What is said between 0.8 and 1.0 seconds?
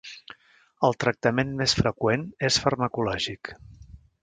El